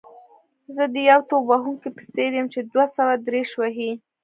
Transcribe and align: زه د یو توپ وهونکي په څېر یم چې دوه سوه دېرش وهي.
زه 0.75 0.83
د 0.93 0.95
یو 1.09 1.19
توپ 1.29 1.43
وهونکي 1.47 1.89
په 1.95 2.01
څېر 2.13 2.31
یم 2.37 2.47
چې 2.53 2.59
دوه 2.71 2.85
سوه 2.95 3.13
دېرش 3.27 3.51
وهي. 3.57 3.91